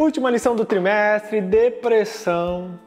Última 0.00 0.28
lição 0.28 0.56
do 0.56 0.64
trimestre: 0.64 1.40
depressão. 1.40 2.80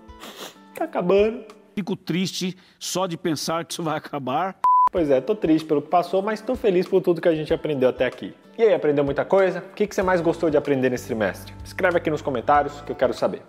Tá 0.76 0.84
acabando. 0.84 1.46
Fico 1.74 1.96
triste 1.96 2.58
só 2.78 3.08
de 3.08 3.16
pensar 3.16 3.64
que 3.64 3.72
isso 3.72 3.82
vai 3.82 3.98
acabar. 3.98 4.58
Pois 4.92 5.10
é, 5.10 5.22
tô 5.22 5.34
triste 5.34 5.66
pelo 5.66 5.82
que 5.82 5.88
passou, 5.88 6.22
mas 6.22 6.42
tô 6.42 6.54
feliz 6.54 6.86
por 6.86 7.02
tudo 7.02 7.22
que 7.22 7.30
a 7.30 7.36
gente 7.36 7.54
aprendeu 7.54 7.88
até 7.88 8.06
aqui. 8.06 8.34
E 8.58 8.64
aí, 8.64 8.74
aprendeu 8.74 9.06
muita 9.06 9.24
coisa? 9.24 9.60
O 9.60 9.74
que 9.74 9.88
você 9.90 10.04
mais 10.04 10.20
gostou 10.20 10.50
de 10.50 10.58
aprender 10.58 10.90
nesse 10.90 11.06
trimestre? 11.06 11.54
Escreve 11.64 11.98
aqui 11.98 12.10
nos 12.10 12.22
comentários 12.22 12.82
que 12.82 12.92
eu 12.92 12.96
quero 12.96 13.14
saber. 13.14 13.42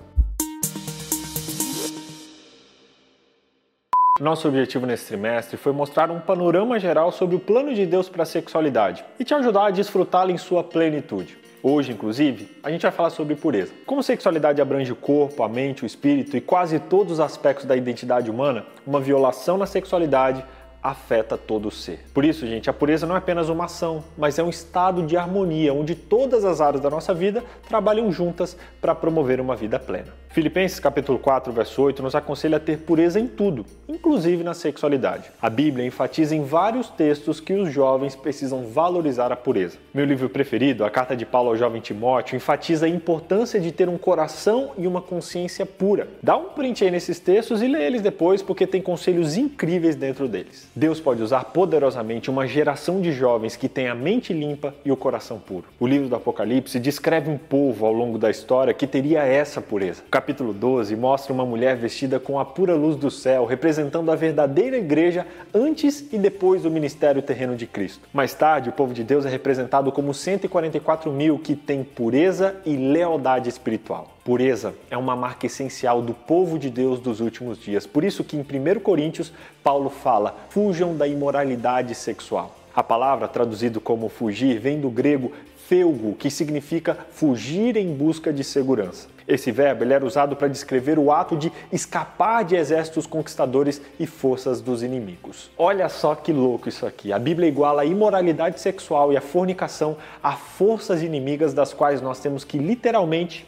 Nosso 4.20 4.46
objetivo 4.46 4.86
nesse 4.86 5.06
trimestre 5.09 5.56
foi 5.56 5.72
mostrar 5.72 6.12
um 6.12 6.20
panorama 6.20 6.79
geral 6.79 7.11
sobre 7.11 7.34
o 7.34 7.40
plano 7.40 7.75
de 7.75 7.86
Deus 7.86 8.09
para 8.09 8.22
a 8.22 8.27
sexualidade 8.27 9.04
e 9.18 9.25
te 9.25 9.34
ajudar 9.34 9.66
a 9.66 9.70
desfrutá-la 9.70 10.30
em 10.30 10.38
sua 10.38 10.62
plenitude. 10.62 11.47
Hoje, 11.62 11.93
inclusive, 11.93 12.48
a 12.62 12.71
gente 12.71 12.82
vai 12.82 12.93
falar 12.93 13.11
sobre 13.11 13.35
pureza. 13.35 13.72
Como 13.85 14.03
sexualidade 14.03 14.62
abrange 14.62 14.93
o 14.93 14.96
corpo, 14.96 15.43
a 15.43 15.48
mente, 15.48 15.82
o 15.82 15.86
espírito 15.86 16.36
e 16.36 16.40
quase 16.40 16.79
todos 16.79 17.14
os 17.14 17.21
aspectos 17.21 17.67
da 17.67 17.76
identidade 17.76 18.31
humana, 18.31 18.64
uma 18.86 19.00
violação 19.00 19.58
na 19.58 19.67
sexualidade 19.67 20.44
afeta 20.81 21.36
todo 21.36 21.67
o 21.67 21.71
ser. 21.71 22.04
Por 22.14 22.25
isso, 22.25 22.46
gente, 22.46 22.71
a 22.71 22.72
pureza 22.72 23.07
não 23.07 23.17
é 23.17 23.18
apenas 23.18 23.48
uma 23.48 23.64
ação, 23.64 24.04
mas 24.17 24.39
é 24.39 24.43
um 24.43 24.48
estado 24.48 25.03
de 25.03 25.17
harmonia 25.17 25.75
onde 25.75 25.94
todas 25.94 26.44
as 26.44 26.61
áreas 26.61 26.81
da 26.81 26.89
nossa 26.89 27.12
vida 27.12 27.43
trabalham 27.68 28.11
juntas 28.12 28.56
para 28.81 28.95
promover 28.95 29.40
uma 29.40 29.56
vida 29.56 29.79
plena. 29.79 30.14
Filipenses 30.31 30.79
capítulo 30.79 31.18
4, 31.18 31.50
verso 31.53 31.82
8 31.82 32.03
nos 32.03 32.14
aconselha 32.14 32.59
a 32.59 32.61
ter 32.61 32.78
pureza 32.81 33.19
em 33.19 33.27
tudo, 33.27 33.64
inclusive 33.89 34.45
na 34.45 34.53
sexualidade. 34.53 35.31
A 35.41 35.48
Bíblia 35.48 35.87
enfatiza 35.87 36.37
em 36.37 36.45
vários 36.45 36.91
textos 36.91 37.41
que 37.41 37.55
os 37.55 37.73
jovens 37.73 38.14
precisam 38.14 38.67
valorizar 38.67 39.33
a 39.33 39.37
pureza. 39.37 39.78
Meu 39.92 40.05
livro 40.05 40.28
preferido, 40.28 40.84
a 40.84 40.91
carta 40.91 41.17
de 41.17 41.25
Paulo 41.25 41.48
ao 41.48 41.56
jovem 41.56 41.81
Timóteo, 41.81 42.37
enfatiza 42.37 42.84
a 42.84 42.89
importância 42.89 43.59
de 43.59 43.73
ter 43.73 43.89
um 43.89 43.97
coração 43.97 44.73
e 44.77 44.87
uma 44.87 45.01
consciência 45.01 45.65
pura. 45.65 46.09
Dá 46.23 46.37
um 46.37 46.51
print 46.51 46.85
aí 46.85 46.91
nesses 46.91 47.19
textos 47.19 47.63
e 47.63 47.67
lê 47.67 47.87
eles 47.87 48.03
depois 48.03 48.42
porque 48.42 48.67
tem 48.67 48.83
conselhos 48.83 49.37
incríveis 49.37 49.97
dentro 49.97 50.29
deles. 50.29 50.69
Deus 50.77 51.01
pode 51.01 51.23
usar 51.23 51.45
poderosamente 51.47 52.31
uma 52.31 52.47
geração 52.47 53.01
de 53.01 53.13
jovens 53.13 53.57
que 53.57 53.69
tem 53.69 53.89
a 53.89 53.95
mente 53.95 54.35
limpa 54.35 54.75
e 54.85 54.92
o 54.92 54.97
coração 54.97 55.39
puro. 55.39 55.65
O 55.81 55.87
livro 55.87 56.07
do 56.07 56.17
Apocalipse 56.17 56.79
descreve 56.79 57.31
um 57.31 57.39
povo 57.39 57.87
ao 57.87 57.92
longo 57.95 58.19
da 58.19 58.31
história 58.31 58.75
que 58.75 58.87
teria 58.87 59.25
essa 59.25 59.61
pureza 59.63 60.03
capítulo 60.19 60.52
12 60.52 60.97
mostra 60.97 61.33
uma 61.33 61.47
mulher 61.47 61.77
vestida 61.77 62.19
com 62.19 62.41
a 62.41 62.44
pura 62.44 62.74
luz 62.74 62.97
do 62.97 63.08
céu, 63.08 63.44
representando 63.44 64.11
a 64.11 64.16
verdadeira 64.16 64.77
igreja 64.77 65.24
antes 65.55 66.12
e 66.12 66.19
depois 66.19 66.62
do 66.62 66.70
ministério 66.72 67.22
terreno 67.22 67.55
de 67.55 67.69
Cristo. 67.69 68.08
Mais 68.12 68.34
tarde, 68.34 68.69
o 68.69 68.72
povo 68.72 68.92
de 68.92 69.05
Deus 69.05 69.24
é 69.24 69.28
representado 69.28 69.92
como 69.92 70.12
144 70.12 71.12
mil 71.12 71.39
que 71.39 71.55
têm 71.55 71.84
pureza 71.84 72.56
e 72.66 72.77
lealdade 72.77 73.48
espiritual. 73.48 74.08
Pureza 74.24 74.74
é 74.91 74.96
uma 74.96 75.14
marca 75.14 75.46
essencial 75.46 76.02
do 76.02 76.12
povo 76.12 76.58
de 76.58 76.69
Deus 76.69 76.98
dos 76.98 77.20
últimos 77.20 77.56
dias. 77.56 77.86
Por 77.86 78.02
isso 78.02 78.24
que 78.24 78.36
em 78.36 78.41
1 78.41 78.80
Coríntios, 78.80 79.33
Paulo 79.62 79.89
fala: 79.89 80.34
fujam 80.48 80.96
da 80.96 81.06
imoralidade 81.06 81.94
sexual. 81.94 82.56
A 82.79 82.83
palavra, 82.84 83.27
traduzido 83.27 83.81
como 83.81 84.09
fugir, 84.09 84.61
vem 84.61 84.81
do 84.81 84.89
grego 84.89 85.33
feugo, 85.67 86.15
que 86.15 86.31
significa 86.31 86.97
fugir 87.11 87.77
em 87.77 87.93
busca 87.93 88.33
de 88.33 88.45
segurança. 88.45 89.09
Esse 89.27 89.51
verbo 89.51 89.83
era 89.83 90.07
usado 90.07 90.37
para 90.37 90.47
descrever 90.47 90.97
o 90.97 91.11
ato 91.11 91.37
de 91.37 91.51
escapar 91.73 92.45
de 92.45 92.55
exércitos 92.55 93.05
conquistadores 93.05 93.83
e 93.98 94.07
forças 94.07 94.61
dos 94.61 94.85
inimigos. 94.85 95.51
Olha 95.59 95.89
só 95.89 96.15
que 96.15 96.33
louco 96.33 96.69
isso 96.69 96.87
aqui. 96.87 97.12
A 97.12 97.19
Bíblia 97.19 97.48
iguala 97.48 97.83
a 97.83 97.85
imoralidade 97.85 98.61
sexual 98.61 99.13
e 99.13 99.17
a 99.17 99.20
fornicação 99.20 99.97
a 100.23 100.35
forças 100.35 101.03
inimigas 101.03 101.53
das 101.53 101.75
quais 101.75 102.01
nós 102.01 102.20
temos 102.20 102.45
que 102.45 102.59
literalmente 102.59 103.45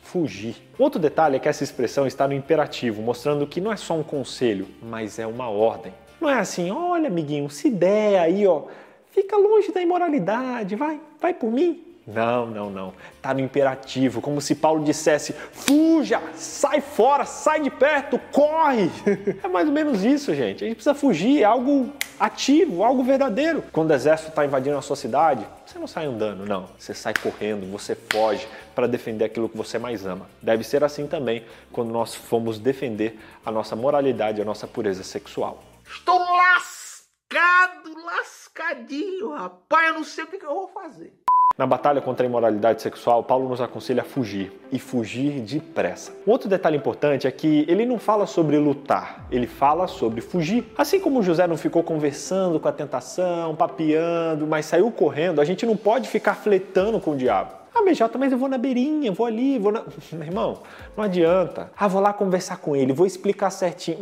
fugir. 0.00 0.56
Outro 0.78 0.98
detalhe 0.98 1.36
é 1.36 1.38
que 1.38 1.48
essa 1.48 1.62
expressão 1.62 2.06
está 2.06 2.26
no 2.26 2.32
imperativo, 2.32 3.02
mostrando 3.02 3.46
que 3.46 3.60
não 3.60 3.70
é 3.70 3.76
só 3.76 3.92
um 3.92 4.02
conselho, 4.02 4.66
mas 4.82 5.18
é 5.18 5.26
uma 5.26 5.50
ordem. 5.50 5.92
Não 6.22 6.30
é 6.30 6.38
assim, 6.38 6.70
olha 6.70 7.08
amiguinho, 7.08 7.50
se 7.50 7.68
der 7.68 8.20
aí, 8.20 8.46
ó, 8.46 8.62
fica 9.10 9.36
longe 9.36 9.72
da 9.72 9.82
imoralidade, 9.82 10.76
vai, 10.76 11.00
vai 11.20 11.34
por 11.34 11.50
mim. 11.50 11.82
Não, 12.06 12.46
não, 12.46 12.70
não. 12.70 12.94
Está 13.16 13.34
no 13.34 13.40
imperativo, 13.40 14.20
como 14.20 14.40
se 14.40 14.54
Paulo 14.54 14.84
dissesse: 14.84 15.32
fuja, 15.32 16.22
sai 16.36 16.80
fora, 16.80 17.24
sai 17.24 17.62
de 17.62 17.70
perto, 17.70 18.20
corre. 18.30 18.88
É 19.42 19.48
mais 19.48 19.66
ou 19.66 19.74
menos 19.74 20.04
isso, 20.04 20.32
gente. 20.32 20.62
A 20.62 20.66
gente 20.68 20.76
precisa 20.76 20.94
fugir, 20.94 21.42
é 21.42 21.44
algo 21.44 21.90
ativo, 22.20 22.84
algo 22.84 23.02
verdadeiro. 23.02 23.64
Quando 23.72 23.90
o 23.90 23.94
exército 23.94 24.28
está 24.28 24.44
invadindo 24.44 24.78
a 24.78 24.82
sua 24.82 24.94
cidade, 24.94 25.44
você 25.66 25.76
não 25.76 25.88
sai 25.88 26.06
andando, 26.06 26.46
não. 26.46 26.68
Você 26.78 26.94
sai 26.94 27.14
correndo, 27.20 27.68
você 27.68 27.96
foge 27.96 28.46
para 28.76 28.86
defender 28.86 29.24
aquilo 29.24 29.48
que 29.48 29.56
você 29.56 29.76
mais 29.76 30.06
ama. 30.06 30.28
Deve 30.40 30.62
ser 30.62 30.84
assim 30.84 31.08
também 31.08 31.42
quando 31.72 31.90
nós 31.90 32.14
formos 32.14 32.60
defender 32.60 33.18
a 33.44 33.50
nossa 33.50 33.74
moralidade, 33.74 34.40
a 34.40 34.44
nossa 34.44 34.68
pureza 34.68 35.02
sexual. 35.02 35.71
Estou 35.86 36.18
lascado, 36.18 37.94
lascadinho, 38.04 39.30
rapaz. 39.30 39.88
Eu 39.88 39.94
não 39.94 40.04
sei 40.04 40.24
o 40.24 40.26
que 40.26 40.44
eu 40.44 40.54
vou 40.54 40.68
fazer. 40.68 41.12
Na 41.58 41.66
batalha 41.66 42.00
contra 42.00 42.24
a 42.24 42.28
imoralidade 42.28 42.80
sexual, 42.80 43.22
Paulo 43.22 43.46
nos 43.46 43.60
aconselha 43.60 44.00
a 44.00 44.04
fugir 44.04 44.50
e 44.72 44.78
fugir 44.78 45.40
depressa. 45.40 46.10
Um 46.26 46.30
outro 46.30 46.48
detalhe 46.48 46.78
importante 46.78 47.26
é 47.26 47.30
que 47.30 47.66
ele 47.68 47.84
não 47.84 47.98
fala 47.98 48.26
sobre 48.26 48.56
lutar, 48.56 49.26
ele 49.30 49.46
fala 49.46 49.86
sobre 49.86 50.22
fugir. 50.22 50.72
Assim 50.78 50.98
como 50.98 51.22
José 51.22 51.46
não 51.46 51.58
ficou 51.58 51.82
conversando 51.82 52.58
com 52.58 52.68
a 52.68 52.72
tentação, 52.72 53.54
papeando, 53.54 54.46
mas 54.46 54.64
saiu 54.64 54.90
correndo, 54.90 55.42
a 55.42 55.44
gente 55.44 55.66
não 55.66 55.76
pode 55.76 56.08
ficar 56.08 56.34
fletando 56.34 56.98
com 56.98 57.10
o 57.10 57.16
diabo. 57.16 57.61
Ah, 57.74 57.82
BJ, 57.82 58.18
mas 58.18 58.30
eu 58.30 58.38
vou 58.38 58.48
na 58.48 58.58
beirinha, 58.58 59.10
vou 59.12 59.26
ali, 59.26 59.58
vou 59.58 59.72
na. 59.72 59.82
Meu 60.12 60.22
irmão, 60.22 60.62
não 60.96 61.04
adianta. 61.04 61.70
Ah, 61.76 61.88
vou 61.88 62.00
lá 62.00 62.12
conversar 62.12 62.58
com 62.58 62.76
ele, 62.76 62.92
vou 62.92 63.06
explicar 63.06 63.50
certinho. 63.50 63.98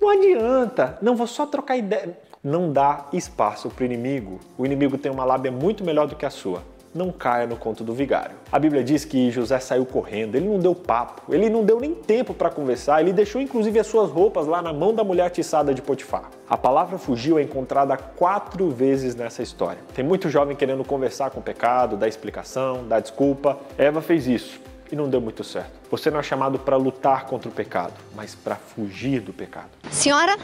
Não 0.00 0.10
adianta. 0.10 0.98
Não, 1.00 1.14
vou 1.16 1.26
só 1.26 1.46
trocar 1.46 1.76
ideia. 1.76 2.18
Não 2.42 2.72
dá 2.72 3.06
espaço 3.12 3.68
para 3.70 3.82
o 3.82 3.84
inimigo. 3.84 4.40
O 4.58 4.66
inimigo 4.66 4.98
tem 4.98 5.10
uma 5.10 5.24
lábia 5.24 5.50
muito 5.50 5.84
melhor 5.84 6.06
do 6.06 6.14
que 6.14 6.26
a 6.26 6.30
sua 6.30 6.62
não 6.96 7.12
caia 7.12 7.46
no 7.46 7.56
conto 7.56 7.84
do 7.84 7.92
vigário. 7.92 8.36
A 8.50 8.58
Bíblia 8.58 8.82
diz 8.82 9.04
que 9.04 9.30
José 9.30 9.58
saiu 9.60 9.84
correndo, 9.86 10.34
ele 10.34 10.48
não 10.48 10.58
deu 10.58 10.74
papo, 10.74 11.22
ele 11.32 11.48
não 11.48 11.64
deu 11.64 11.78
nem 11.78 11.94
tempo 11.94 12.34
para 12.34 12.50
conversar, 12.50 13.00
ele 13.00 13.12
deixou 13.12 13.40
inclusive 13.40 13.78
as 13.78 13.86
suas 13.86 14.10
roupas 14.10 14.46
lá 14.46 14.62
na 14.62 14.72
mão 14.72 14.94
da 14.94 15.04
mulher 15.04 15.26
atiçada 15.26 15.74
de 15.74 15.82
Potifar. 15.82 16.30
A 16.48 16.56
palavra 16.56 16.98
fugiu 16.98 17.38
é 17.38 17.42
encontrada 17.42 17.96
quatro 17.96 18.70
vezes 18.70 19.14
nessa 19.14 19.42
história. 19.42 19.78
Tem 19.94 20.04
muito 20.04 20.28
jovem 20.30 20.56
querendo 20.56 20.84
conversar 20.84 21.30
com 21.30 21.40
o 21.40 21.42
pecado, 21.42 21.96
dar 21.96 22.08
explicação, 22.08 22.86
dar 22.86 23.00
desculpa. 23.00 23.58
Eva 23.76 24.00
fez 24.00 24.26
isso 24.26 24.60
e 24.90 24.96
não 24.96 25.08
deu 25.08 25.20
muito 25.20 25.42
certo. 25.42 25.72
Você 25.90 26.10
não 26.10 26.20
é 26.20 26.22
chamado 26.22 26.58
para 26.58 26.76
lutar 26.76 27.26
contra 27.26 27.48
o 27.48 27.52
pecado, 27.52 27.94
mas 28.14 28.34
para 28.34 28.56
fugir 28.56 29.20
do 29.20 29.32
pecado. 29.32 29.70
Senhora, 29.90 30.36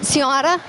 senhora, 0.00 0.60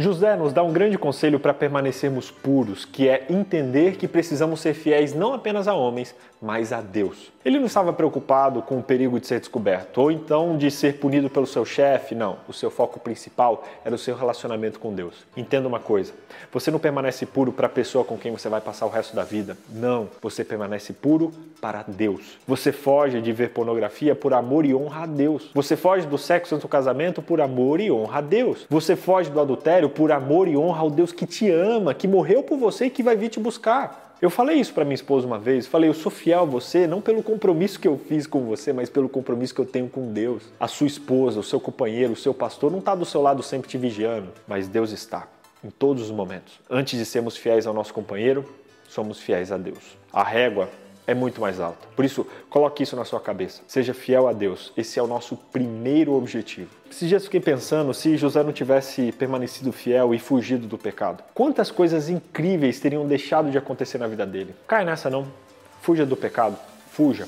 José 0.00 0.36
nos 0.36 0.54
dá 0.54 0.62
um 0.62 0.72
grande 0.72 0.96
conselho 0.96 1.38
para 1.38 1.52
permanecermos 1.52 2.30
puros, 2.30 2.86
que 2.86 3.10
é 3.10 3.26
entender 3.28 3.96
que 3.96 4.08
precisamos 4.08 4.60
ser 4.60 4.72
fiéis 4.72 5.12
não 5.12 5.34
apenas 5.34 5.68
a 5.68 5.74
homens, 5.74 6.14
mas 6.40 6.72
a 6.72 6.80
Deus. 6.80 7.30
Ele 7.44 7.58
não 7.58 7.66
estava 7.66 7.92
preocupado 7.92 8.62
com 8.62 8.78
o 8.78 8.82
perigo 8.82 9.18
de 9.18 9.26
ser 9.26 9.40
descoberto 9.40 9.98
ou 9.98 10.12
então 10.12 10.56
de 10.56 10.70
ser 10.70 10.98
punido 10.98 11.28
pelo 11.28 11.46
seu 11.46 11.64
chefe, 11.64 12.14
não. 12.14 12.36
O 12.46 12.52
seu 12.52 12.70
foco 12.70 13.00
principal 13.00 13.64
era 13.84 13.92
o 13.92 13.98
seu 13.98 14.14
relacionamento 14.14 14.78
com 14.78 14.94
Deus. 14.94 15.14
Entenda 15.36 15.66
uma 15.66 15.80
coisa: 15.80 16.12
você 16.52 16.70
não 16.70 16.78
permanece 16.78 17.26
puro 17.26 17.50
para 17.50 17.66
a 17.66 17.70
pessoa 17.70 18.04
com 18.04 18.16
quem 18.16 18.30
você 18.30 18.48
vai 18.48 18.60
passar 18.60 18.86
o 18.86 18.88
resto 18.88 19.16
da 19.16 19.24
vida. 19.24 19.56
Não, 19.68 20.08
você 20.20 20.44
permanece 20.44 20.92
puro 20.92 21.32
para 21.60 21.84
Deus. 21.86 22.38
Você 22.46 22.70
foge 22.70 23.20
de 23.20 23.32
ver 23.32 23.50
pornografia 23.50 24.14
por 24.14 24.32
amor 24.32 24.64
e 24.64 24.72
honra 24.72 25.02
a 25.02 25.06
Deus. 25.06 25.50
Você 25.52 25.76
foge 25.76 26.06
do 26.06 26.18
sexo 26.18 26.54
antes 26.54 26.62
do 26.62 26.68
casamento 26.68 27.20
por 27.20 27.40
amor 27.40 27.80
e 27.80 27.90
honra 27.90 28.18
a 28.18 28.20
Deus. 28.22 28.66
Você 28.70 28.94
foge 28.94 29.30
do 29.30 29.40
adultério 29.40 29.88
por 29.88 30.12
amor 30.12 30.46
e 30.46 30.56
honra 30.56 30.82
ao 30.82 30.90
Deus 30.90 31.10
que 31.10 31.26
te 31.26 31.50
ama, 31.50 31.92
que 31.92 32.06
morreu 32.06 32.44
por 32.44 32.56
você 32.56 32.86
e 32.86 32.90
que 32.90 33.02
vai 33.02 33.16
vir 33.16 33.30
te 33.30 33.40
buscar. 33.40 34.11
Eu 34.22 34.30
falei 34.30 34.60
isso 34.60 34.72
para 34.72 34.84
minha 34.84 34.94
esposa 34.94 35.26
uma 35.26 35.36
vez, 35.36 35.66
falei, 35.66 35.90
eu 35.90 35.94
sou 35.94 36.08
fiel 36.08 36.42
a 36.42 36.44
você 36.44 36.86
não 36.86 37.00
pelo 37.00 37.24
compromisso 37.24 37.80
que 37.80 37.88
eu 37.88 37.98
fiz 37.98 38.24
com 38.24 38.44
você, 38.44 38.72
mas 38.72 38.88
pelo 38.88 39.08
compromisso 39.08 39.52
que 39.52 39.60
eu 39.60 39.66
tenho 39.66 39.88
com 39.88 40.12
Deus. 40.12 40.44
A 40.60 40.68
sua 40.68 40.86
esposa, 40.86 41.40
o 41.40 41.42
seu 41.42 41.58
companheiro, 41.58 42.12
o 42.12 42.16
seu 42.16 42.32
pastor 42.32 42.70
não 42.70 42.78
está 42.78 42.94
do 42.94 43.04
seu 43.04 43.20
lado 43.20 43.42
sempre 43.42 43.68
te 43.68 43.76
vigiando, 43.76 44.28
mas 44.46 44.68
Deus 44.68 44.92
está 44.92 45.26
em 45.64 45.70
todos 45.70 46.04
os 46.04 46.12
momentos. 46.12 46.60
Antes 46.70 46.96
de 46.96 47.04
sermos 47.04 47.36
fiéis 47.36 47.66
ao 47.66 47.74
nosso 47.74 47.92
companheiro, 47.92 48.44
somos 48.88 49.18
fiéis 49.18 49.50
a 49.50 49.56
Deus. 49.56 49.98
A 50.12 50.22
régua 50.22 50.68
é 51.06 51.14
muito 51.14 51.40
mais 51.40 51.58
alta. 51.58 51.88
Por 51.96 52.04
isso, 52.04 52.26
coloque 52.48 52.82
isso 52.82 52.94
na 52.94 53.04
sua 53.04 53.20
cabeça. 53.20 53.62
Seja 53.66 53.92
fiel 53.92 54.28
a 54.28 54.32
Deus. 54.32 54.72
Esse 54.76 54.98
é 54.98 55.02
o 55.02 55.06
nosso 55.06 55.36
primeiro 55.36 56.12
objetivo. 56.12 56.70
Esses 56.90 57.08
dias 57.08 57.24
fiquei 57.24 57.40
pensando 57.40 57.92
se 57.92 58.16
José 58.16 58.42
não 58.42 58.52
tivesse 58.52 59.10
permanecido 59.12 59.72
fiel 59.72 60.14
e 60.14 60.18
fugido 60.18 60.66
do 60.66 60.78
pecado. 60.78 61.24
Quantas 61.34 61.70
coisas 61.70 62.08
incríveis 62.08 62.78
teriam 62.78 63.06
deixado 63.06 63.50
de 63.50 63.58
acontecer 63.58 63.98
na 63.98 64.06
vida 64.06 64.26
dele? 64.26 64.54
Cai 64.66 64.84
nessa 64.84 65.10
não. 65.10 65.26
Fuja 65.80 66.06
do 66.06 66.16
pecado. 66.16 66.56
Fuja. 66.90 67.26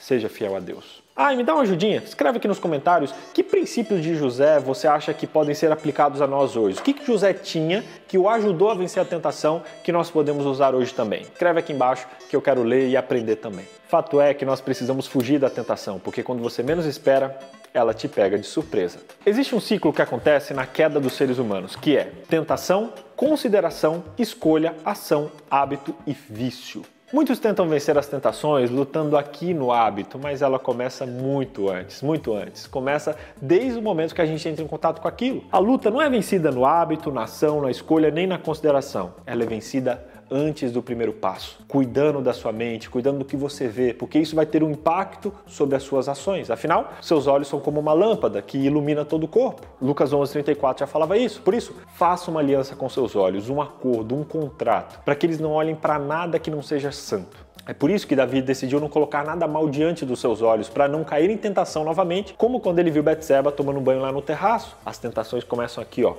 Seja 0.00 0.28
fiel 0.28 0.56
a 0.56 0.60
Deus. 0.60 1.03
Ah, 1.16 1.32
e 1.32 1.36
me 1.36 1.44
dá 1.44 1.54
uma 1.54 1.62
ajudinha? 1.62 2.02
Escreve 2.04 2.38
aqui 2.38 2.48
nos 2.48 2.58
comentários 2.58 3.14
que 3.32 3.44
princípios 3.44 4.02
de 4.02 4.16
José 4.16 4.58
você 4.58 4.88
acha 4.88 5.14
que 5.14 5.28
podem 5.28 5.54
ser 5.54 5.70
aplicados 5.70 6.20
a 6.20 6.26
nós 6.26 6.56
hoje. 6.56 6.80
O 6.80 6.82
que, 6.82 6.92
que 6.92 7.06
José 7.06 7.32
tinha 7.32 7.84
que 8.08 8.18
o 8.18 8.28
ajudou 8.28 8.68
a 8.68 8.74
vencer 8.74 9.00
a 9.00 9.04
tentação 9.06 9.62
que 9.84 9.92
nós 9.92 10.10
podemos 10.10 10.44
usar 10.44 10.74
hoje 10.74 10.92
também? 10.92 11.22
Escreve 11.22 11.60
aqui 11.60 11.72
embaixo 11.72 12.08
que 12.28 12.34
eu 12.34 12.42
quero 12.42 12.64
ler 12.64 12.88
e 12.88 12.96
aprender 12.96 13.36
também. 13.36 13.64
Fato 13.86 14.20
é 14.20 14.34
que 14.34 14.44
nós 14.44 14.60
precisamos 14.60 15.06
fugir 15.06 15.38
da 15.38 15.48
tentação, 15.48 16.00
porque 16.00 16.20
quando 16.20 16.42
você 16.42 16.64
menos 16.64 16.84
espera, 16.84 17.38
ela 17.72 17.94
te 17.94 18.08
pega 18.08 18.36
de 18.36 18.46
surpresa. 18.46 18.98
Existe 19.24 19.54
um 19.54 19.60
ciclo 19.60 19.92
que 19.92 20.02
acontece 20.02 20.52
na 20.52 20.66
queda 20.66 20.98
dos 20.98 21.12
seres 21.12 21.38
humanos, 21.38 21.76
que 21.76 21.96
é 21.96 22.10
tentação, 22.28 22.92
consideração, 23.14 24.02
escolha, 24.18 24.74
ação, 24.84 25.30
hábito 25.48 25.94
e 26.08 26.12
vício. 26.12 26.82
Muitos 27.12 27.38
tentam 27.38 27.68
vencer 27.68 27.96
as 27.98 28.06
tentações 28.06 28.70
lutando 28.70 29.16
aqui 29.16 29.52
no 29.52 29.70
hábito, 29.70 30.18
mas 30.18 30.40
ela 30.40 30.58
começa 30.58 31.04
muito 31.04 31.68
antes, 31.68 32.02
muito 32.02 32.34
antes. 32.34 32.66
Começa 32.66 33.14
desde 33.40 33.78
o 33.78 33.82
momento 33.82 34.14
que 34.14 34.22
a 34.22 34.26
gente 34.26 34.48
entra 34.48 34.64
em 34.64 34.66
contato 34.66 35.00
com 35.00 35.06
aquilo. 35.06 35.44
A 35.52 35.58
luta 35.58 35.90
não 35.90 36.00
é 36.00 36.08
vencida 36.08 36.50
no 36.50 36.64
hábito, 36.64 37.12
na 37.12 37.24
ação, 37.24 37.60
na 37.60 37.70
escolha, 37.70 38.10
nem 38.10 38.26
na 38.26 38.38
consideração. 38.38 39.14
Ela 39.26 39.42
é 39.42 39.46
vencida 39.46 40.02
antes 40.34 40.72
do 40.72 40.82
primeiro 40.82 41.12
passo, 41.12 41.60
cuidando 41.68 42.20
da 42.20 42.32
sua 42.32 42.50
mente, 42.50 42.90
cuidando 42.90 43.20
do 43.20 43.24
que 43.24 43.36
você 43.36 43.68
vê, 43.68 43.94
porque 43.94 44.18
isso 44.18 44.34
vai 44.34 44.44
ter 44.44 44.64
um 44.64 44.70
impacto 44.72 45.32
sobre 45.46 45.76
as 45.76 45.84
suas 45.84 46.08
ações. 46.08 46.50
Afinal, 46.50 46.92
seus 47.00 47.28
olhos 47.28 47.46
são 47.46 47.60
como 47.60 47.78
uma 47.78 47.92
lâmpada 47.92 48.42
que 48.42 48.58
ilumina 48.58 49.04
todo 49.04 49.22
o 49.22 49.28
corpo. 49.28 49.62
Lucas 49.80 50.12
11:34 50.12 50.80
já 50.80 50.86
falava 50.88 51.16
isso. 51.16 51.40
Por 51.40 51.54
isso, 51.54 51.72
faça 51.94 52.32
uma 52.32 52.40
aliança 52.40 52.74
com 52.74 52.88
seus 52.88 53.14
olhos, 53.14 53.48
um 53.48 53.62
acordo, 53.62 54.16
um 54.16 54.24
contrato, 54.24 54.98
para 55.04 55.14
que 55.14 55.24
eles 55.24 55.38
não 55.38 55.52
olhem 55.52 55.76
para 55.76 56.00
nada 56.00 56.38
que 56.38 56.50
não 56.50 56.62
seja 56.62 56.90
santo. 56.90 57.44
É 57.66 57.72
por 57.72 57.88
isso 57.88 58.06
que 58.06 58.16
Davi 58.16 58.42
decidiu 58.42 58.78
não 58.78 58.88
colocar 58.88 59.24
nada 59.24 59.46
mal 59.46 59.70
diante 59.70 60.04
dos 60.04 60.20
seus 60.20 60.42
olhos, 60.42 60.68
para 60.68 60.86
não 60.88 61.04
cair 61.04 61.30
em 61.30 61.36
tentação 61.36 61.84
novamente, 61.84 62.34
como 62.34 62.60
quando 62.60 62.80
ele 62.80 62.90
viu 62.90 63.02
Betseba 63.02 63.52
tomando 63.52 63.80
banho 63.80 64.02
lá 64.02 64.12
no 64.12 64.20
terraço. 64.20 64.76
As 64.84 64.98
tentações 64.98 65.44
começam 65.44 65.82
aqui, 65.82 66.04
ó, 66.04 66.14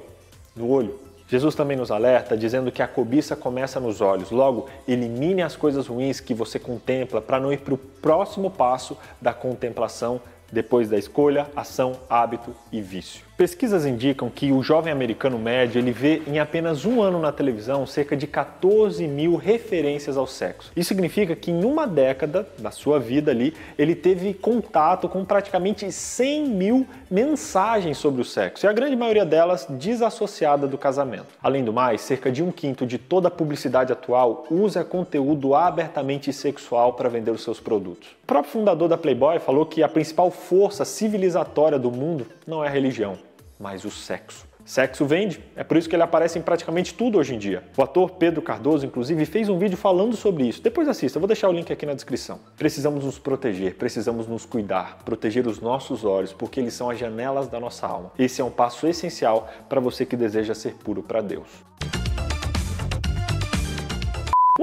no 0.56 0.70
olho. 0.70 1.05
Jesus 1.28 1.56
também 1.56 1.76
nos 1.76 1.90
alerta 1.90 2.38
dizendo 2.38 2.72
que 2.72 2.82
a 2.82 2.88
cobiça 2.88 3.36
começa 3.36 3.80
nos 3.80 4.00
olhos. 4.00 4.30
Logo, 4.30 4.68
elimine 4.88 5.42
as 5.42 5.56
coisas 5.56 5.88
ruins 5.88 6.20
que 6.20 6.34
você 6.34 6.60
contempla 6.60 7.20
para 7.20 7.40
não 7.40 7.52
ir 7.52 7.60
para 7.60 7.74
o 7.74 7.78
próximo 7.78 8.52
passo 8.52 8.98
da 9.20 9.34
contemplação 9.34 10.22
depois 10.52 10.90
da 10.90 10.98
escolha, 10.98 11.48
ação, 11.56 11.94
hábito 12.10 12.56
e 12.72 12.80
vício. 12.82 13.26
Pesquisas 13.38 13.86
indicam 13.86 14.30
que 14.30 14.54
o 14.54 14.64
jovem 14.64 14.94
americano 14.94 15.38
médio 15.38 15.78
ele 15.78 15.92
vê 15.92 16.22
em 16.26 16.40
apenas 16.40 16.86
um 16.86 17.02
ano 17.02 17.20
na 17.20 17.34
televisão 17.34 17.86
cerca 17.86 18.16
de 18.16 18.26
14 18.26 19.06
mil 19.10 19.36
referências 19.36 20.16
ao 20.16 20.26
sexo. 20.26 20.72
Isso 20.74 20.88
significa 20.88 21.36
que 21.36 21.52
em 21.52 21.66
uma 21.66 21.86
década 21.86 22.48
da 22.58 22.72
sua 22.72 22.98
vida 22.98 23.32
ali 23.32 23.54
ele 23.78 23.94
teve 23.94 24.34
contato 24.34 25.10
com 25.10 25.26
praticamente 25.26 25.92
100 25.92 26.48
mil 26.48 26.88
mensagens 27.12 27.98
sobre 27.98 28.22
o 28.22 28.26
sexo 28.26 28.66
e 28.66 28.70
a 28.70 28.74
grande 28.74 28.96
maioria 28.96 29.26
delas 29.26 29.68
desassociada 29.70 30.66
do 30.66 30.78
casamento. 30.78 31.28
Além 31.44 31.66
do 31.66 31.74
mais, 31.74 32.00
cerca 32.00 32.32
de 32.32 32.42
um 32.42 32.54
quinto 32.54 32.86
de 32.86 32.98
toda 32.98 33.28
a 33.28 33.32
publicidade 33.32 33.92
atual 33.92 34.46
usa 34.50 34.82
conteúdo 34.86 35.54
abertamente 35.54 36.32
sexual 36.32 36.94
para 36.94 37.10
vender 37.10 37.32
os 37.32 37.44
seus 37.44 37.60
produtos. 37.60 38.08
O 38.24 38.28
próprio 38.28 38.54
fundador 38.54 38.88
da 38.88 38.98
Playboy 38.98 39.40
falou 39.40 39.66
que 39.66 39.84
a 39.84 39.90
principal 39.90 40.32
força 40.32 40.86
civilizatória 40.86 41.78
do 41.78 41.92
mundo 41.92 42.26
não 42.48 42.64
é 42.64 42.68
a 42.68 42.72
religião, 42.72 43.18
mas 43.60 43.86
o 43.86 43.92
sexo. 43.92 44.46
Sexo 44.66 45.06
vende, 45.06 45.44
é 45.56 45.64
por 45.64 45.78
isso 45.78 45.88
que 45.88 45.96
ele 45.96 46.02
aparece 46.02 46.40
em 46.40 46.42
praticamente 46.42 46.96
tudo 46.96 47.20
hoje 47.20 47.36
em 47.36 47.38
dia. 47.38 47.64
O 47.78 47.84
ator 47.84 48.12
Pedro 48.12 48.42
Cardoso, 48.42 48.84
inclusive, 48.84 49.24
fez 49.28 49.48
um 49.48 49.60
vídeo 49.60 49.78
falando 49.78 50.16
sobre 50.16 50.48
isso. 50.48 50.60
Depois 50.60 50.88
assista, 50.88 51.20
vou 51.20 51.28
deixar 51.28 51.50
o 51.50 51.52
link 51.52 51.72
aqui 51.72 51.86
na 51.86 51.94
descrição. 51.94 52.40
Precisamos 52.58 53.06
nos 53.06 53.20
proteger, 53.20 53.76
precisamos 53.76 54.28
nos 54.28 54.44
cuidar, 54.44 54.98
proteger 55.06 55.46
os 55.46 55.60
nossos 55.62 56.04
olhos, 56.04 56.34
porque 56.34 56.60
eles 56.60 56.74
são 56.74 56.90
as 56.90 56.98
janelas 56.98 57.48
da 57.48 57.60
nossa 57.60 57.86
alma. 57.86 58.12
Esse 58.18 58.42
é 58.42 58.44
um 58.44 58.50
passo 58.50 58.88
essencial 58.88 59.48
para 59.70 59.80
você 59.80 60.04
que 60.04 60.16
deseja 60.16 60.56
ser 60.56 60.74
puro 60.74 61.04
para 61.04 61.22
Deus. 61.22 61.48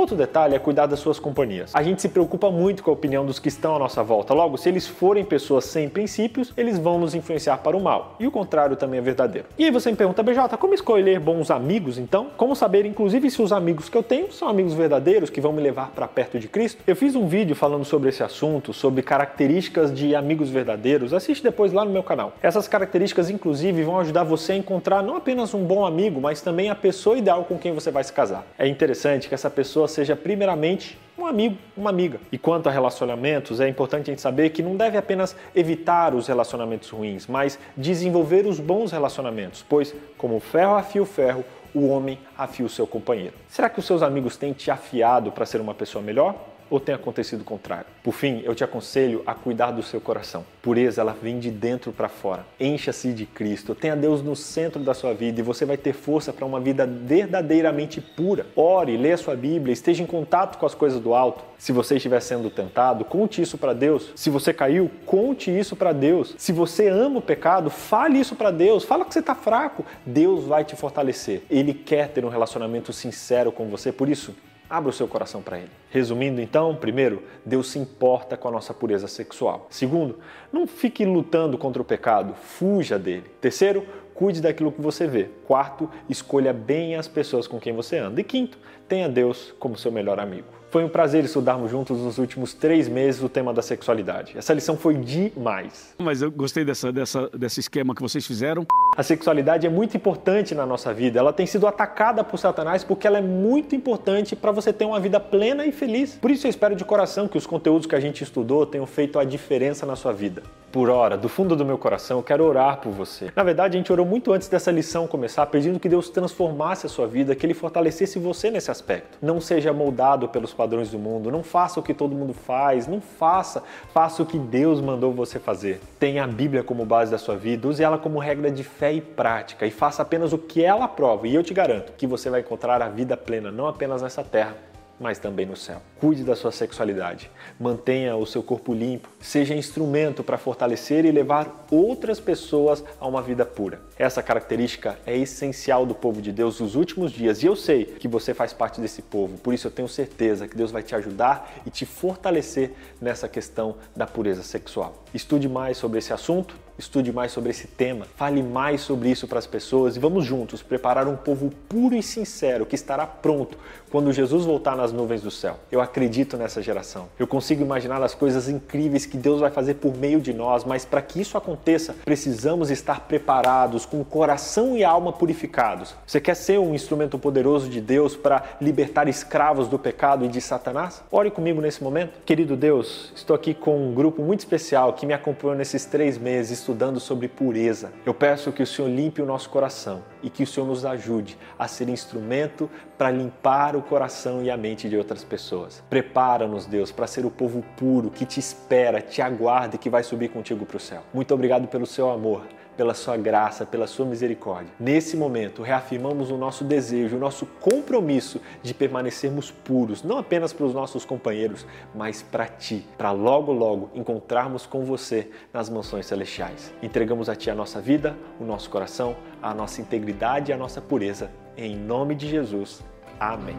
Outro 0.03 0.17
detalhe 0.17 0.57
é 0.57 0.59
cuidar 0.59 0.87
das 0.87 0.99
suas 0.99 1.21
companhias. 1.21 1.71
A 1.73 1.81
gente 1.81 2.03
se 2.03 2.09
preocupa 2.09 2.51
muito 2.51 2.83
com 2.83 2.91
a 2.91 2.93
opinião 2.93 3.25
dos 3.25 3.39
que 3.39 3.47
estão 3.47 3.77
à 3.77 3.79
nossa 3.79 4.03
volta. 4.03 4.35
Logo, 4.35 4.59
se 4.59 4.69
eles 4.69 4.85
forem 4.85 5.25
pessoas 5.25 5.65
sem 5.67 5.89
princípios, 5.89 6.53
eles 6.57 6.77
vão 6.77 6.99
nos 6.99 7.15
influenciar 7.15 7.59
para 7.59 7.77
o 7.77 7.81
mal. 7.81 8.17
E 8.19 8.27
o 8.27 8.31
contrário 8.33 8.75
também 8.75 8.99
é 8.99 9.01
verdadeiro. 9.01 9.47
E 9.57 9.65
aí 9.65 9.71
você 9.71 9.93
me 9.93 9.97
pergunta, 9.97 10.21
BJ, 10.21 10.57
como 10.59 10.75
escolher 10.75 11.21
bons 11.21 11.53
amigos 11.53 11.99
então? 11.99 12.27
Como 12.37 12.57
saber, 12.57 12.85
inclusive, 12.85 13.31
se 13.31 13.41
os 13.41 13.53
amigos 13.53 13.89
que 13.89 13.97
eu 13.97 14.03
tenho 14.03 14.33
são 14.33 14.49
amigos 14.49 14.75
verdadeiros 14.75 15.31
que 15.31 15.41
vão 15.41 15.53
me 15.53 15.63
levar 15.63 15.93
para 15.93 16.09
perto 16.09 16.37
de 16.37 16.49
Cristo? 16.49 16.83
Eu 16.85 16.97
fiz 16.97 17.15
um 17.15 17.29
vídeo 17.29 17.55
falando 17.55 17.85
sobre 17.85 18.09
esse 18.09 18.25
assunto, 18.25 18.73
sobre 18.73 19.03
características 19.03 19.95
de 19.95 20.17
amigos 20.17 20.51
verdadeiros. 20.51 21.15
Assiste 21.15 21.45
depois 21.45 21.73
lá 21.73 21.85
no 21.85 21.93
meu 21.93 22.03
canal. 22.03 22.33
Essas 22.43 22.67
características, 22.67 23.31
inclusive, 23.31 23.85
vão 23.85 24.01
ajudar 24.01 24.25
você 24.25 24.51
a 24.51 24.57
encontrar 24.57 25.01
não 25.01 25.15
apenas 25.15 25.55
um 25.55 25.63
bom 25.63 25.87
amigo, 25.87 26.21
mas 26.21 26.41
também 26.41 26.71
a 26.71 26.75
pessoa 26.75 27.17
ideal 27.17 27.45
com 27.45 27.57
quem 27.57 27.73
você 27.73 27.93
vai 27.93 28.03
se 28.03 28.13
casar. 28.13 28.45
É 28.59 28.67
interessante 28.67 29.29
que 29.29 29.35
essa 29.37 29.49
pessoa 29.49 29.92
seja 29.93 30.17
primeiramente 30.17 30.99
um 31.17 31.27
amigo, 31.27 31.57
uma 31.77 31.91
amiga. 31.91 32.21
E 32.31 32.39
quanto 32.39 32.69
a 32.69 32.73
relacionamentos, 32.73 33.61
é 33.61 33.69
importante 33.69 34.11
a 34.11 34.13
gente 34.13 34.23
saber 34.23 34.51
que 34.51 34.63
não 34.63 34.77
deve 34.77 34.97
apenas 34.97 35.37
evitar 35.55 36.15
os 36.15 36.27
relacionamentos 36.27 36.89
ruins, 36.91 37.27
mas 37.27 37.59
desenvolver 37.77 38.47
os 38.47 38.59
bons 38.59 38.91
relacionamentos, 38.91 39.65
pois 39.69 39.95
como 40.17 40.41
ferro 40.41 40.75
afia 40.75 41.03
o 41.03 41.07
ferro, 41.07 41.45
o 41.75 41.89
homem 41.89 42.19
afia 42.37 42.67
o 42.67 42.69
seu 42.69 42.87
companheiro. 42.87 43.35
Será 43.49 43.69
que 43.69 43.79
os 43.79 43.87
seus 43.87 44.03
amigos 44.03 44.37
têm 44.37 44.53
te 44.53 44.71
afiado 44.71 45.31
para 45.33 45.47
ser 45.47 45.61
uma 45.61 45.75
pessoa 45.75 46.03
melhor? 46.03 46.35
Ou 46.73 46.81
tem 46.81 46.95
acontecido 46.95 47.43
o 47.43 47.45
contrário? 47.45 47.85
Por 48.03 48.15
fim, 48.15 48.41
eu 48.45 48.55
te 48.55 48.65
aconselho 48.65 49.23
a 49.27 49.35
cuidar 49.35 49.73
do 49.73 49.83
seu 49.83 50.01
coração. 50.01 50.43
Pureza, 50.63 51.03
ela 51.03 51.13
vem 51.13 51.39
de 51.39 51.51
dentro 51.51 51.93
para 51.93 52.09
fora. 52.09 52.47
Encha-se 52.59 53.13
de 53.13 53.27
Cristo, 53.27 53.75
tenha 53.75 53.95
Deus 53.95 54.23
no 54.23 54.35
centro 54.35 54.83
da 54.83 54.95
sua 54.95 55.13
vida 55.13 55.39
e 55.39 55.43
você 55.43 55.67
vai 55.67 55.77
ter 55.77 55.93
força 55.93 56.33
para 56.33 56.47
uma 56.47 56.59
vida 56.59 56.87
verdadeiramente 56.87 58.01
pura. 58.01 58.47
Ore, 58.57 58.97
leia 58.97 59.19
sua 59.19 59.37
Bíblia, 59.37 59.73
esteja 59.73 60.03
em 60.03 60.07
contato 60.07 60.57
com 60.57 60.65
as 60.65 60.75
coisas 60.75 60.99
do 60.99 61.13
alto. 61.13 61.45
Se 61.59 61.73
você 61.73 61.97
estiver 61.97 62.21
sendo 62.21 62.49
tentado, 62.49 63.05
conte 63.05 63.43
isso 63.43 63.59
para 63.59 63.75
Deus. 63.75 64.11
Se 64.17 64.31
você 64.31 64.55
caiu, 64.55 64.91
conte 65.05 65.51
isso 65.51 65.77
para 65.77 65.93
Deus. 65.93 66.35
Se 66.39 66.53
você 66.53 66.89
ama 66.89 67.19
o 67.19 67.23
pecado, 67.23 67.69
fale 67.69 68.19
isso 68.19 68.35
para 68.35 68.51
Deus. 68.51 68.83
Fala 68.83 69.05
que 69.05 69.13
você 69.13 69.21
está 69.21 69.35
fraco. 69.35 69.85
Deus 70.07 70.47
vai 70.47 70.65
te 70.65 70.75
fortalecer. 70.75 71.43
Ele 71.51 71.75
quer 71.75 72.09
ter 72.09 72.25
um 72.25 72.31
relacionamento 72.31 72.95
sincero 72.95 73.53
com 73.53 73.69
você. 73.69 73.93
Por 73.93 74.09
isso, 74.09 74.35
Abra 74.73 74.89
o 74.89 74.93
seu 74.93 75.07
coração 75.07 75.43
para 75.43 75.59
Ele. 75.59 75.71
Resumindo, 75.91 76.41
então, 76.41 76.75
primeiro, 76.75 77.23
Deus 77.45 77.71
se 77.71 77.79
importa 77.79 78.39
com 78.39 78.49
a 78.49 78.51
nossa 78.51 78.73
pureza 78.73 79.07
sexual. 79.07 79.67
Segundo, 79.69 80.19
não 80.51 80.67
fique 80.67 81.05
lutando 81.05 81.59
contra 81.59 81.83
o 81.83 81.85
pecado, 81.85 82.33
fuja 82.33 82.99
dele. 82.99 83.27
Terceiro, 83.39 83.87
cuide 84.15 84.41
daquilo 84.41 84.73
que 84.73 84.81
você 84.81 85.07
vê. 85.07 85.29
Quarto, 85.47 85.91
escolha 86.09 86.55
bem 86.55 86.97
as 86.97 87.07
pessoas 87.07 87.47
com 87.47 87.61
quem 87.61 87.75
você 87.75 87.99
anda. 87.99 88.19
E 88.19 88.25
quinto, 88.25 88.57
tenha 88.89 89.11
Deus 89.11 89.55
como 89.59 89.77
seu 89.77 89.93
melhor 89.93 90.19
amigo. 90.19 90.62
Foi 90.73 90.83
um 90.83 90.89
prazer 90.89 91.23
estudarmos 91.23 91.71
juntos 91.71 91.99
nos 92.01 92.17
últimos 92.17 92.55
três 92.55 92.89
meses 92.89 93.23
o 93.23 93.29
tema 93.29 93.53
da 93.53 93.61
sexualidade. 93.61 94.39
Essa 94.39 94.55
lição 94.55 94.75
foi 94.75 94.95
demais. 94.95 95.95
Mas 95.99 96.23
eu 96.23 96.31
gostei 96.31 96.65
dessa, 96.65 96.91
dessa, 96.91 97.29
desse 97.29 97.61
esquema 97.61 97.95
que 97.95 98.01
vocês 98.01 98.27
fizeram. 98.27 98.65
A 98.97 99.03
sexualidade 99.03 99.67
é 99.67 99.71
muito 99.71 99.99
importante 99.99 100.55
na 100.55 100.65
nossa 100.65 100.95
vida. 100.95 101.19
Ela 101.19 101.31
tem 101.31 101.45
sido 101.45 101.67
atacada 101.67 102.25
por 102.25 102.39
Satanás 102.39 102.83
porque 102.83 103.07
ela 103.07 103.19
é 103.19 103.21
muito 103.21 103.77
importante 103.77 104.35
para 104.35 104.51
você 104.51 104.73
ter 104.73 104.87
uma 104.87 104.99
vida 104.99 105.21
plena 105.21 105.67
e 105.67 105.73
feliz. 105.73 106.15
Por 106.15 106.31
isso 106.31 106.47
eu 106.47 106.51
espero 106.51 106.75
de 106.75 106.87
coração 106.87 107.29
que 107.29 107.37
os 107.37 107.47
conteúdos 107.47 107.87
que 107.87 107.95
a 107.95 108.01
gente 108.01 108.25
estudou 108.25 108.65
tenham 108.65 108.87
feito 108.87 109.19
a 109.19 109.25
diferença 109.25 109.85
na 109.85 109.95
sua 109.95 110.15
vida. 110.15 110.43
Por 110.73 110.89
hora, 110.89 111.19
do 111.19 111.29
fundo 111.29 111.55
do 111.55 111.67
meu 111.67 111.77
coração, 111.77 112.17
eu 112.17 112.23
quero 112.23 112.43
orar 112.43 112.79
por 112.79 112.91
você. 112.91 113.31
Na 113.37 113.43
verdade, 113.43 113.77
a 113.77 113.79
gente 113.79 113.93
orou 113.93 114.07
muito 114.07 114.33
antes 114.33 114.49
dessa 114.49 114.71
lição 114.71 115.07
começar, 115.07 115.45
pedindo 115.45 115.79
que 115.79 115.87
Deus 115.87 116.09
transformasse 116.09 116.87
a 116.87 116.89
sua 116.89 117.07
vida, 117.07 117.35
que 117.35 117.45
Ele 117.45 117.53
fortalecesse 117.53 118.19
você 118.19 118.51
nesse 118.51 118.71
aspecto. 118.71 119.19
Não 119.21 119.39
seja 119.39 119.71
moldado 119.71 120.31
pelos 120.31 120.55
padrões 120.55 120.91
do 120.91 120.99
mundo, 120.99 121.31
não 121.31 121.43
faça 121.43 121.79
o 121.79 121.83
que 121.83 121.93
todo 121.93 122.15
mundo 122.15 122.33
faz, 122.33 122.87
não 122.87 123.03
faça, 123.03 123.63
faça 123.93 124.23
o 124.23 124.27
que 124.27 124.39
Deus 124.39 124.81
mandou 124.81 125.13
você 125.13 125.39
fazer. 125.39 125.79
Tenha 126.01 126.25
a 126.25 126.27
Bíblia 126.27 126.65
como 126.65 126.87
base 126.87 127.11
da 127.11 127.19
sua 127.19 127.37
vida, 127.37 127.69
use 127.69 127.83
ela 127.83 127.99
como 127.99 128.19
regra 128.19 128.51
de 128.51 128.65
fé 128.65 128.95
e 128.95 129.03
prática 129.03 129.67
e 129.67 129.71
faça 129.71 130.01
apenas 130.01 130.33
o 130.33 130.39
que 130.39 130.65
ela 130.65 130.87
aprova. 130.87 131.29
E 131.29 131.35
eu 131.35 131.43
te 131.43 131.53
garanto 131.53 131.93
que 131.99 132.07
você 132.07 132.31
vai 132.31 132.41
encontrar 132.41 132.81
a 132.81 132.89
vida 132.89 133.15
plena, 133.15 133.51
não 133.51 133.67
apenas 133.67 134.01
nessa 134.01 134.25
terra, 134.25 134.57
mas 135.03 135.19
também 135.19 135.45
no 135.45 135.57
céu. 135.57 135.83
Cuide 135.99 136.23
da 136.23 136.37
sua 136.37 136.53
sexualidade, 136.53 137.31
mantenha 137.59 138.17
o 138.17 138.25
seu 138.25 138.43
corpo 138.43 138.73
limpo, 138.73 139.09
seja 139.21 139.55
instrumento 139.55 140.23
para 140.23 140.39
fortalecer 140.39 141.05
e 141.05 141.11
levar 141.11 141.67
outras 141.71 142.21
pessoas 142.21 142.85
a 143.01 143.07
uma 143.07 143.21
vida 143.21 143.45
pura. 143.45 143.81
Essa 143.99 144.23
característica 144.23 144.97
é 145.05 145.17
essencial 145.17 145.85
do 145.85 145.95
povo 145.95 146.23
de 146.23 146.31
Deus 146.31 146.61
nos 146.61 146.77
últimos 146.77 147.11
dias 147.11 147.43
e 147.43 147.47
eu 147.47 147.57
sei 147.57 147.85
que 147.85 148.07
você 148.07 148.33
faz 148.33 148.53
parte 148.53 148.81
desse 148.81 149.03
povo, 149.03 149.37
por 149.39 149.53
isso 149.53 149.67
eu 149.67 149.71
tenho 149.71 149.89
certeza 149.89 150.47
que 150.47 150.57
Deus 150.57 150.71
vai 150.71 150.83
te 150.83 150.95
ajudar 150.95 151.53
e 151.67 151.71
te 151.71 151.85
fortalecer 151.85 152.73
nessa 153.01 153.29
questão 153.29 153.77
da 153.97 154.07
pureza 154.07 154.43
sexual. 154.43 155.03
Estude 155.13 155.49
mais 155.49 155.77
sobre 155.77 155.99
esse 155.99 156.13
assunto 156.13 156.55
estude 156.83 157.13
mais 157.13 157.33
sobre 157.33 157.51
esse 157.51 157.67
tema, 157.67 158.07
fale 158.17 158.43
mais 158.43 158.81
sobre 158.81 159.11
isso 159.11 159.27
para 159.27 159.39
as 159.39 159.47
pessoas 159.47 159.97
e 159.97 160.01
vamos 160.01 160.25
juntos 160.25 160.63
preparar 160.63 161.07
um 161.07 161.17
povo 161.17 161.51
puro 161.69 161.95
e 161.95 162.03
sincero 162.03 162.67
que 162.67 162.75
estará 162.75 163.07
pronto 163.07 163.57
quando 163.91 164.11
Jesus 164.11 164.45
voltar 164.45 164.75
nas 164.75 164.91
nuvens 164.91 165.21
do 165.21 165.31
céu. 165.31 165.59
Eu 165.71 165.81
acredito 165.81 166.37
nessa 166.37 166.63
geração. 166.63 167.09
Eu 167.19 167.27
consigo 167.27 167.63
imaginar 167.63 168.03
as 168.03 168.15
coisas 168.15 168.49
incríveis 168.49 169.05
que 169.05 169.19
Deus 169.19 169.41
vai 169.41 169.51
fazer 169.51 169.75
por 169.75 169.95
meio 169.95 170.19
de 170.19 170.33
nós, 170.33 170.65
mas 170.65 170.85
para 170.85 171.03
que 171.03 171.21
isso 171.21 171.37
aconteça, 171.37 171.95
precisamos 172.05 172.71
estar 172.71 173.01
preparados, 173.01 173.85
com 173.85 174.03
coração 174.03 174.77
e 174.77 174.83
alma 174.83 175.13
purificados. 175.13 175.95
Você 176.07 176.21
quer 176.21 176.35
ser 176.35 176.59
um 176.59 176.75
instrumento 176.75 177.19
poderoso 177.19 177.69
de 177.69 177.81
Deus 177.81 178.17
para 178.17 178.43
libertar 178.61 179.09
escravos 179.09 179.69
do 179.69 179.79
pecado 179.79 180.25
e 180.25 180.29
de 180.29 180.41
Satanás? 180.41 181.03
Ore 181.11 181.31
comigo 181.31 181.61
nesse 181.61 181.85
momento. 181.85 182.13
Querido 182.25 182.57
Deus, 182.57 183.13
estou 183.15 183.37
aqui 183.37 183.53
com 183.53 183.77
um 183.77 183.95
grupo 183.95 184.23
muito 184.23 184.41
especial 184.41 184.95
que 184.95 185.05
me 185.05 185.13
acompanhou 185.13 185.55
nesses 185.55 185.85
três 185.85 186.17
meses 186.17 186.61
estudando 186.73 186.99
sobre 186.99 187.29
pureza. 187.29 187.93
Eu 188.05 188.15
peço 188.15 188.51
que 188.51 188.63
o 188.63 188.67
Senhor 188.67 188.89
limpe 188.89 189.21
o 189.21 189.27
nosso 189.27 189.51
coração 189.51 190.03
e 190.23 190.31
que 190.31 190.43
o 190.43 190.47
Senhor 190.47 190.67
nos 190.67 190.87
ajude 190.87 191.37
a 191.59 191.69
ser 191.69 191.89
instrumento 191.91 192.69
para 192.97 193.11
limpar 193.11 193.77
o 193.77 193.83
coração 193.83 194.43
e 194.43 194.51
a 194.51 194.57
mente 194.57 194.89
de 194.89 194.97
outras 194.97 195.23
pessoas. 195.23 195.85
Prepara-nos, 195.91 196.65
Deus, 196.65 196.91
para 196.91 197.07
ser 197.07 197.27
o 197.27 197.31
povo 197.31 197.63
puro 197.77 198.11
que 198.11 198.25
te 198.25 198.41
espera, 198.41 199.03
te 199.03 199.21
aguarda 199.21 199.77
e 199.77 199.79
que 199.79 199.91
vai 199.91 200.03
subir 200.03 200.31
contigo 200.31 200.65
para 200.65 200.79
o 200.79 200.81
céu. 200.81 201.03
Muito 201.13 201.35
obrigado 201.35 201.69
pelo 201.69 201.85
seu 201.85 202.11
amor 202.11 202.43
pela 202.77 202.95
sua 202.95 203.17
graça, 203.17 203.65
pela 203.65 203.87
sua 203.87 204.07
misericórdia. 204.07 204.73
Nesse 204.79 205.17
momento, 205.17 205.63
reafirmamos 205.63 206.31
o 206.31 206.37
nosso 206.37 206.65
desejo, 206.65 207.17
o 207.17 207.21
nosso 207.21 207.47
compromisso 207.61 208.41
de 208.63 208.73
permanecermos 208.75 209.51
puros, 209.51 210.03
não 210.03 210.19
apenas 210.19 210.53
para 210.53 210.67
os 210.67 210.75
nossos 210.75 211.05
companheiros, 211.05 211.67
mas 211.95 212.23
para 212.23 212.47
ti, 212.47 212.87
para 212.97 213.11
logo, 213.11 213.53
logo 213.53 213.91
encontrarmos 213.95 214.67
com 214.67 214.85
você 214.85 215.31
nas 215.53 215.69
mansões 215.69 216.07
celestiais. 216.07 216.73
Entregamos 216.83 217.29
a 217.29 217.37
ti 217.37 217.51
a 217.51 217.55
nossa 217.55 217.81
vida, 217.81 218.17
o 218.41 218.45
nosso 218.45 218.71
coração, 218.71 219.17
a 219.43 219.55
nossa 219.55 219.81
integridade 219.81 220.51
e 220.51 220.55
a 220.55 220.57
nossa 220.57 220.81
pureza. 220.81 221.31
Em 221.57 221.77
nome 221.77 222.15
de 222.15 222.29
Jesus. 222.29 222.83
Amém. 223.19 223.57